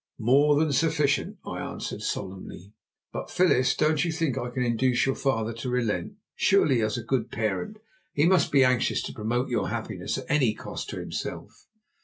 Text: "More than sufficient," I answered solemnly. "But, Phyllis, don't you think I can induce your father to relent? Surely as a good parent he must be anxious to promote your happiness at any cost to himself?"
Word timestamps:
"More 0.17 0.55
than 0.59 0.73
sufficient," 0.73 1.37
I 1.45 1.59
answered 1.59 2.01
solemnly. 2.01 2.73
"But, 3.13 3.29
Phyllis, 3.29 3.75
don't 3.75 4.03
you 4.03 4.11
think 4.11 4.35
I 4.35 4.49
can 4.49 4.63
induce 4.63 5.05
your 5.05 5.13
father 5.13 5.53
to 5.53 5.69
relent? 5.69 6.13
Surely 6.33 6.81
as 6.81 6.97
a 6.97 7.03
good 7.03 7.29
parent 7.29 7.77
he 8.11 8.25
must 8.25 8.51
be 8.51 8.63
anxious 8.63 9.03
to 9.03 9.13
promote 9.13 9.49
your 9.49 9.69
happiness 9.69 10.17
at 10.17 10.25
any 10.27 10.55
cost 10.55 10.89
to 10.89 10.97
himself?" 10.99 11.67